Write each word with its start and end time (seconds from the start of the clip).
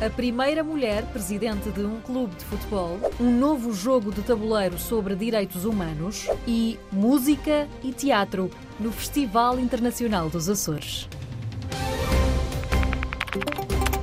a 0.00 0.10
primeira 0.10 0.62
mulher 0.62 1.04
presidente 1.06 1.70
de 1.70 1.80
um 1.80 2.00
clube 2.00 2.34
de 2.36 2.44
futebol, 2.44 2.98
um 3.18 3.30
novo 3.30 3.72
jogo 3.72 4.12
de 4.12 4.20
tabuleiro 4.22 4.78
sobre 4.78 5.14
direitos 5.14 5.64
humanos 5.64 6.28
e 6.46 6.78
música 6.92 7.66
e 7.82 7.92
teatro 7.92 8.50
no 8.78 8.92
Festival 8.92 9.58
Internacional 9.58 10.28
dos 10.28 10.48
Açores. 10.48 11.08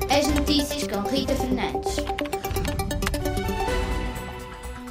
As 0.10 0.28
notícias 0.34 0.88
com 0.88 1.02
Rita 1.08 1.36
Fernandes. 1.36 2.03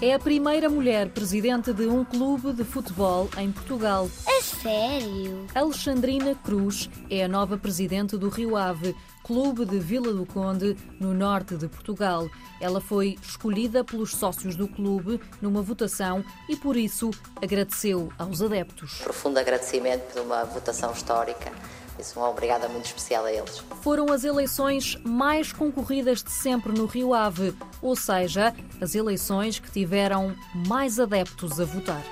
É 0.04 0.14
a 0.14 0.18
primeira 0.18 0.68
mulher 0.68 1.10
presidente 1.10 1.72
de 1.72 1.86
um 1.86 2.04
clube 2.04 2.52
de 2.52 2.64
futebol 2.64 3.30
em 3.38 3.52
Portugal. 3.52 4.10
A 4.26 4.42
sério? 4.42 5.46
Alexandrina 5.54 6.34
Cruz 6.34 6.90
é 7.08 7.22
a 7.22 7.28
nova 7.28 7.56
presidente 7.56 8.16
do 8.16 8.28
Rio 8.28 8.56
Ave, 8.56 8.96
clube 9.22 9.64
de 9.64 9.78
Vila 9.78 10.12
do 10.12 10.26
Conde, 10.26 10.76
no 10.98 11.14
norte 11.14 11.54
de 11.56 11.68
Portugal. 11.68 12.28
Ela 12.60 12.80
foi 12.80 13.16
escolhida 13.22 13.84
pelos 13.84 14.10
sócios 14.10 14.56
do 14.56 14.66
clube 14.66 15.20
numa 15.40 15.62
votação 15.62 16.24
e, 16.48 16.56
por 16.56 16.76
isso, 16.76 17.12
agradeceu 17.40 18.12
aos 18.18 18.42
adeptos. 18.42 18.98
Profundo 19.04 19.38
agradecimento 19.38 20.02
por 20.12 20.22
uma 20.22 20.42
votação 20.42 20.90
histórica. 20.90 21.52
Isso 21.98 22.18
uma 22.18 22.28
obrigada 22.28 22.68
muito 22.68 22.86
especial 22.86 23.24
a 23.24 23.32
eles. 23.32 23.58
Foram 23.82 24.10
as 24.12 24.24
eleições 24.24 24.96
mais 25.04 25.52
concorridas 25.52 26.22
de 26.22 26.30
sempre 26.30 26.72
no 26.72 26.86
Rio 26.86 27.14
Ave, 27.14 27.54
ou 27.80 27.94
seja, 27.94 28.54
as 28.80 28.94
eleições 28.94 29.58
que 29.58 29.70
tiveram 29.70 30.34
mais 30.66 30.98
adeptos 30.98 31.60
a 31.60 31.64
votar. 31.64 32.02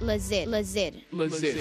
Lazer, 0.00 0.48
lazer. 0.48 0.94
Lazer. 1.12 1.56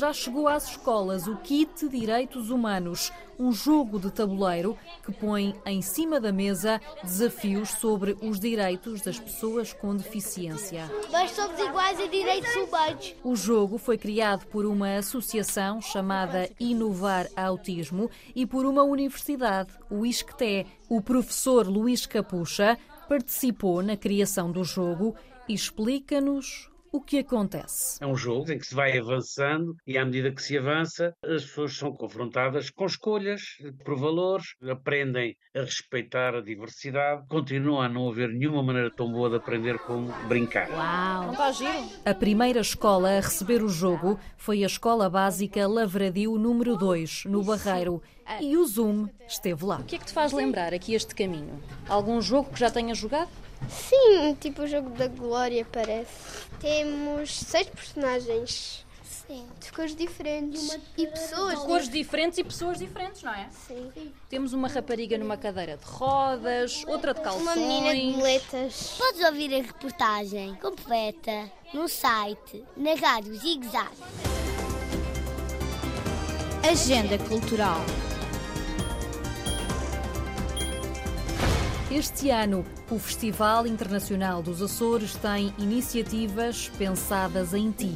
Já 0.00 0.14
chegou 0.14 0.48
às 0.48 0.66
escolas 0.70 1.26
o 1.26 1.36
Kit 1.36 1.86
Direitos 1.86 2.48
Humanos, 2.48 3.12
um 3.38 3.52
jogo 3.52 4.00
de 4.00 4.10
tabuleiro 4.10 4.74
que 5.04 5.12
põe 5.12 5.54
em 5.66 5.82
cima 5.82 6.18
da 6.18 6.32
mesa 6.32 6.80
desafios 7.04 7.68
sobre 7.72 8.16
os 8.22 8.40
direitos 8.40 9.02
das 9.02 9.20
pessoas 9.20 9.74
com 9.74 9.94
deficiência. 9.94 10.90
Nós 11.12 11.32
somos 11.32 11.60
iguais 11.60 12.00
a 12.00 12.06
direitos 12.06 12.50
humanos. 12.56 13.14
O 13.22 13.36
jogo 13.36 13.76
foi 13.76 13.98
criado 13.98 14.46
por 14.46 14.64
uma 14.64 14.96
associação 14.96 15.82
chamada 15.82 16.48
Inovar 16.58 17.28
Autismo 17.36 18.10
e 18.34 18.46
por 18.46 18.64
uma 18.64 18.82
universidade, 18.82 19.74
o 19.90 20.06
ISCTE. 20.06 20.66
O 20.88 21.02
professor 21.02 21.68
Luís 21.68 22.06
Capucha 22.06 22.78
participou 23.06 23.82
na 23.82 23.98
criação 23.98 24.50
do 24.50 24.64
jogo 24.64 25.14
e 25.46 25.52
explica-nos 25.52 26.69
o 26.92 27.00
que 27.00 27.18
acontece. 27.18 28.02
É 28.02 28.06
um 28.06 28.16
jogo 28.16 28.50
em 28.52 28.58
que 28.58 28.66
se 28.66 28.74
vai 28.74 28.98
avançando 28.98 29.76
e, 29.86 29.96
à 29.96 30.04
medida 30.04 30.32
que 30.32 30.42
se 30.42 30.58
avança, 30.58 31.14
as 31.24 31.44
pessoas 31.44 31.76
são 31.76 31.92
confrontadas 31.92 32.70
com 32.70 32.86
escolhas 32.86 33.42
por 33.84 33.96
valores, 33.96 34.54
aprendem 34.68 35.36
a 35.54 35.60
respeitar 35.60 36.34
a 36.34 36.40
diversidade, 36.40 37.26
continua 37.28 37.86
a 37.86 37.88
não 37.88 38.08
haver 38.08 38.28
nenhuma 38.28 38.62
maneira 38.62 38.90
tão 38.90 39.10
boa 39.10 39.30
de 39.30 39.36
aprender 39.36 39.78
como 39.80 40.12
brincar. 40.28 40.70
Uau! 40.70 41.24
Não 41.26 41.32
está 41.32 41.52
giro? 41.52 41.90
A 42.04 42.14
primeira 42.14 42.60
escola 42.60 43.10
a 43.10 43.20
receber 43.20 43.62
o 43.62 43.68
jogo 43.68 44.18
foi 44.36 44.62
a 44.62 44.66
Escola 44.66 45.08
Básica 45.08 45.66
Lavradio 45.66 46.36
número 46.38 46.76
2, 46.76 47.24
no 47.26 47.42
Barreiro. 47.42 48.02
E 48.40 48.56
o 48.56 48.64
Zoom 48.64 49.08
esteve 49.26 49.64
lá. 49.64 49.78
O 49.78 49.84
que 49.84 49.96
é 49.96 49.98
que 49.98 50.06
te 50.06 50.12
faz 50.12 50.32
lembrar 50.32 50.72
aqui 50.72 50.94
este 50.94 51.14
caminho? 51.14 51.60
Algum 51.88 52.20
jogo 52.20 52.50
que 52.52 52.60
já 52.60 52.70
tenhas 52.70 52.96
jogado? 52.98 53.28
Sim, 53.68 54.34
tipo 54.40 54.62
o 54.62 54.66
jogo 54.66 54.90
da 54.90 55.06
Glória, 55.06 55.66
parece. 55.70 56.46
Temos 56.58 57.38
seis 57.38 57.68
personagens. 57.68 58.84
Sim. 59.26 59.46
De 59.60 59.70
cores 59.70 59.94
diferentes. 59.94 60.76
E 60.96 61.06
pessoas. 61.06 61.58
Cores 61.60 61.88
diferentes 61.88 62.38
e 62.38 62.44
pessoas 62.44 62.78
diferentes, 62.78 63.22
não 63.22 63.32
é? 63.32 63.48
Sim. 63.66 64.12
Temos 64.28 64.52
uma 64.52 64.66
rapariga 64.66 65.16
numa 65.16 65.36
cadeira 65.36 65.76
de 65.76 65.84
rodas, 65.84 66.84
outra 66.88 67.14
de 67.14 67.20
calções. 67.20 67.42
Uma 67.42 67.54
menina 67.54 67.94
de 67.94 68.16
muletas. 68.16 68.96
Podes 68.98 69.24
ouvir 69.24 69.54
a 69.54 69.62
reportagem 69.62 70.56
completa 70.56 71.50
no 71.72 71.88
site, 71.88 72.64
na 72.76 72.94
rádio 72.94 73.36
Zig 73.36 73.68
Zag. 73.68 73.90
Agenda 76.68 77.16
Cultural. 77.18 77.80
Este 81.90 82.30
ano, 82.30 82.64
o 82.88 83.00
Festival 83.00 83.66
Internacional 83.66 84.40
dos 84.44 84.62
Açores 84.62 85.16
tem 85.16 85.52
iniciativas 85.58 86.68
pensadas 86.78 87.52
em 87.52 87.72
ti. 87.72 87.92